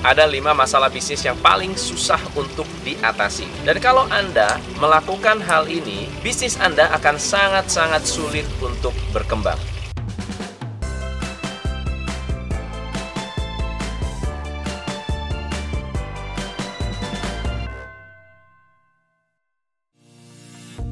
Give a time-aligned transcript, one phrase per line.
[0.00, 3.44] ada lima masalah bisnis yang paling susah untuk diatasi.
[3.68, 9.60] Dan kalau Anda melakukan hal ini, bisnis Anda akan sangat-sangat sulit untuk berkembang.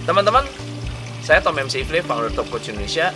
[0.04, 0.44] Teman-teman,
[1.20, 3.12] saya Tom MC Ifle, founder Top Coach Indonesia.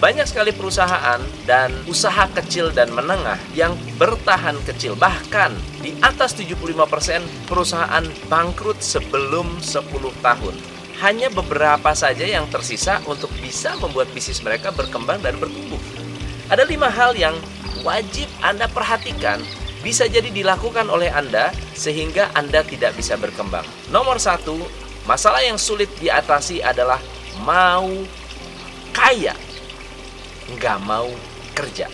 [0.00, 4.96] Banyak sekali perusahaan dan usaha kecil dan menengah yang bertahan kecil.
[4.96, 5.52] Bahkan
[5.84, 10.56] di atas 75% perusahaan bangkrut sebelum 10 tahun.
[11.04, 15.80] Hanya beberapa saja yang tersisa untuk bisa membuat bisnis mereka berkembang dan bertumbuh.
[16.48, 17.36] Ada lima hal yang
[17.84, 19.44] wajib Anda perhatikan
[19.84, 23.64] bisa jadi dilakukan oleh Anda sehingga Anda tidak bisa berkembang.
[23.92, 24.64] Nomor satu,
[25.04, 27.00] masalah yang sulit diatasi adalah
[27.44, 27.88] mau
[28.92, 29.32] kaya,
[30.56, 31.10] nggak mau
[31.54, 31.86] kerja.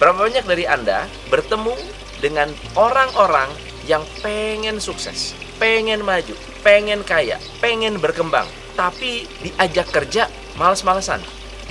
[0.00, 1.74] Berapa banyak dari Anda bertemu
[2.18, 3.52] dengan orang-orang
[3.84, 11.20] yang pengen sukses, pengen maju, pengen kaya, pengen berkembang, tapi diajak kerja males-malesan,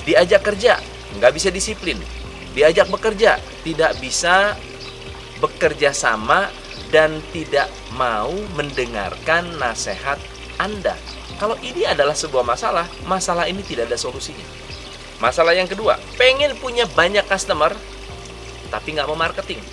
[0.08, 0.80] diajak kerja
[1.20, 1.98] nggak bisa disiplin,
[2.54, 4.56] diajak bekerja tidak bisa
[5.40, 6.52] bekerja sama
[6.94, 10.22] dan tidak mau mendengarkan nasihat
[10.62, 10.94] Anda.
[11.42, 14.46] Kalau ini adalah sebuah masalah, masalah ini tidak ada solusinya.
[15.24, 17.72] Masalah yang kedua, pengen punya banyak customer,
[18.68, 19.64] tapi nggak mau marketing.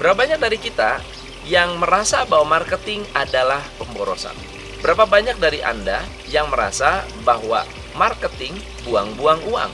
[0.00, 0.96] Berapa banyak dari kita
[1.44, 4.32] yang merasa bahwa marketing adalah pemborosan?
[4.80, 7.68] Berapa banyak dari Anda yang merasa bahwa
[8.00, 8.56] marketing
[8.88, 9.68] buang-buang uang?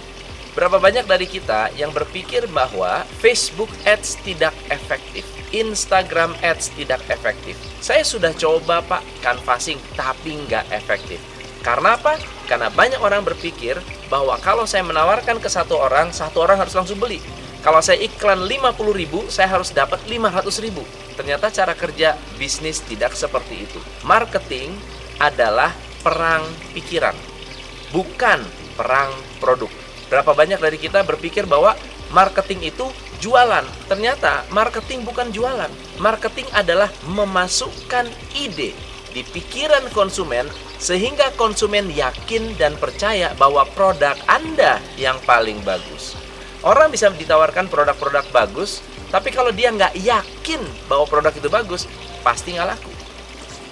[0.58, 5.22] Berapa banyak dari kita yang berpikir bahwa Facebook Ads tidak efektif,
[5.54, 7.54] Instagram Ads tidak efektif?
[7.78, 11.22] Saya sudah coba pak canvassing tapi nggak efektif.
[11.68, 12.16] Karena apa?
[12.48, 13.76] Karena banyak orang berpikir
[14.08, 17.20] bahwa kalau saya menawarkan ke satu orang, satu orang harus langsung beli.
[17.60, 20.80] Kalau saya iklan 50 ribu, saya harus dapat 500 ribu.
[21.12, 23.76] Ternyata cara kerja bisnis tidak seperti itu.
[24.00, 24.72] Marketing
[25.20, 26.40] adalah perang
[26.72, 27.12] pikiran,
[27.92, 28.40] bukan
[28.72, 29.68] perang produk.
[30.08, 31.76] Berapa banyak dari kita berpikir bahwa
[32.16, 32.88] marketing itu
[33.20, 33.68] jualan.
[33.92, 35.68] Ternyata marketing bukan jualan.
[36.00, 38.72] Marketing adalah memasukkan ide
[39.12, 40.46] di pikiran konsumen
[40.78, 46.14] sehingga konsumen yakin dan percaya bahwa produk Anda yang paling bagus.
[46.62, 48.82] Orang bisa ditawarkan produk-produk bagus,
[49.14, 50.60] tapi kalau dia nggak yakin
[50.90, 51.86] bahwa produk itu bagus,
[52.26, 52.90] pasti nggak laku.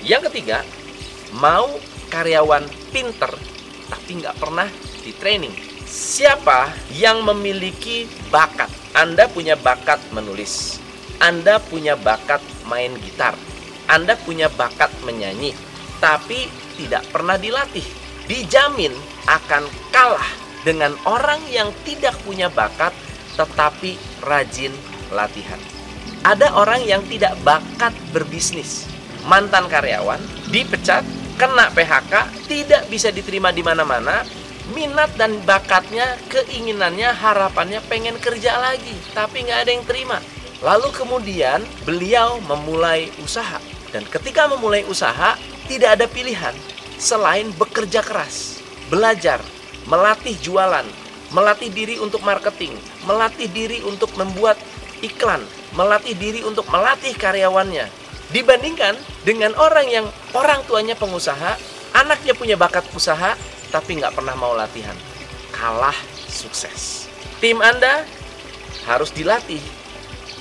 [0.06, 0.62] Yang ketiga,
[1.34, 1.66] mau
[2.08, 2.64] karyawan
[2.94, 3.34] pinter,
[3.90, 4.70] tapi nggak pernah
[5.02, 5.54] di training.
[5.86, 8.70] Siapa yang memiliki bakat?
[8.94, 10.82] Anda punya bakat menulis.
[11.22, 13.34] Anda punya bakat main gitar.
[13.86, 15.54] Anda punya bakat menyanyi,
[16.02, 17.84] tapi tidak pernah dilatih.
[18.26, 18.90] Dijamin
[19.30, 20.26] akan kalah
[20.66, 22.90] dengan orang yang tidak punya bakat
[23.38, 24.74] tetapi rajin
[25.14, 25.60] latihan.
[26.26, 28.88] Ada orang yang tidak bakat berbisnis.
[29.26, 30.18] Mantan karyawan
[30.50, 31.02] dipecat,
[31.38, 32.14] kena PHK,
[32.50, 34.26] tidak bisa diterima di mana-mana,
[34.74, 40.18] minat dan bakatnya, keinginannya, harapannya pengen kerja lagi, tapi nggak ada yang terima.
[40.62, 43.58] Lalu kemudian beliau memulai usaha.
[43.94, 46.54] Dan ketika memulai usaha, tidak ada pilihan
[46.96, 49.42] selain bekerja keras, belajar,
[49.86, 50.86] melatih jualan,
[51.30, 52.74] melatih diri untuk marketing,
[53.04, 54.56] melatih diri untuk membuat
[55.04, 55.42] iklan,
[55.76, 57.86] melatih diri untuk melatih karyawannya.
[58.32, 61.54] Dibandingkan dengan orang yang orang tuanya pengusaha,
[61.94, 63.38] anaknya punya bakat usaha,
[63.70, 64.96] tapi nggak pernah mau latihan.
[65.54, 65.94] Kalah
[66.26, 67.06] sukses.
[67.38, 68.02] Tim Anda
[68.88, 69.62] harus dilatih.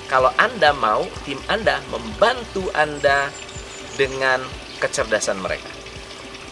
[0.05, 3.33] Kalau Anda mau, tim Anda membantu Anda
[3.97, 4.43] dengan
[4.77, 5.71] kecerdasan mereka.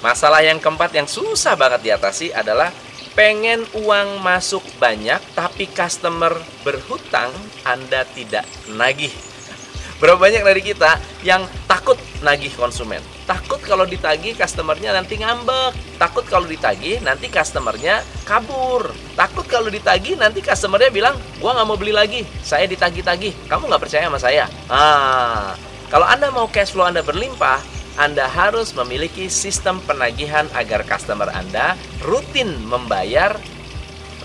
[0.01, 2.73] Masalah yang keempat yang susah banget diatasi adalah
[3.13, 6.33] pengen uang masuk banyak tapi customer
[6.65, 7.29] berhutang
[7.63, 8.43] Anda tidak
[8.73, 9.13] nagih.
[10.01, 13.12] Berapa banyak dari kita yang takut nagih konsumen?
[13.23, 15.95] Takut kalau ditagih customernya nanti ngambek.
[15.95, 18.91] Takut kalau ditagih nanti customernya kabur.
[19.15, 22.27] Takut kalau ditagih nanti customernya bilang, gua nggak mau beli lagi.
[22.43, 23.47] Saya ditagih-tagih.
[23.47, 24.45] Kamu nggak percaya sama saya?
[24.67, 25.55] Ah,
[25.87, 27.63] kalau Anda mau cash flow Anda berlimpah,
[27.93, 33.37] anda harus memiliki sistem penagihan agar customer Anda rutin membayar,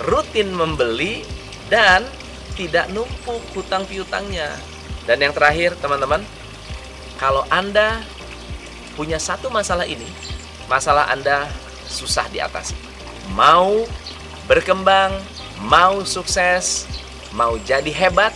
[0.09, 1.21] rutin membeli,
[1.69, 2.09] dan
[2.57, 4.57] tidak numpuk hutang piutangnya.
[5.05, 6.25] Dan yang terakhir, teman-teman,
[7.21, 8.01] kalau Anda
[8.99, 10.11] punya satu masalah ini,
[10.67, 11.47] masalah Anda
[11.87, 12.75] susah diatasi.
[13.39, 13.87] Mau
[14.51, 15.15] berkembang,
[15.63, 16.91] mau sukses,
[17.31, 18.35] mau jadi hebat,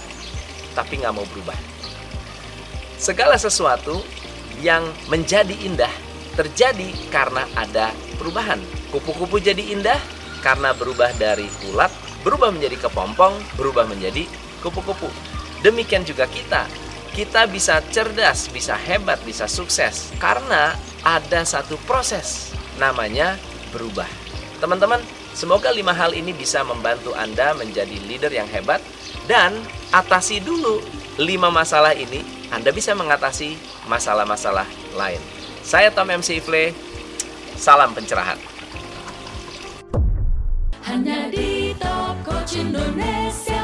[0.78, 1.58] tapi nggak mau berubah.
[2.94, 3.98] Segala sesuatu
[4.62, 5.90] yang menjadi indah
[6.38, 8.62] terjadi karena ada perubahan.
[8.94, 9.98] Kupu-kupu jadi indah
[10.46, 11.90] karena berubah dari ulat,
[12.22, 14.30] berubah menjadi kepompong, berubah menjadi
[14.62, 15.10] kupu-kupu.
[15.66, 16.70] Demikian juga kita.
[17.12, 20.72] Kita bisa cerdas, bisa hebat, bisa sukses karena
[21.04, 23.36] ada satu proses namanya
[23.68, 24.08] berubah.
[24.64, 25.00] Teman-teman,
[25.36, 28.80] semoga lima hal ini bisa membantu Anda menjadi leader yang hebat
[29.28, 29.52] dan
[29.92, 30.80] atasi dulu
[31.20, 34.64] lima masalah ini, Anda bisa mengatasi masalah-masalah
[34.96, 35.20] lain.
[35.60, 36.72] Saya Tom MC Ifle,
[37.60, 38.40] salam pencerahan.
[40.82, 43.61] Hanya di Top Coach Indonesia.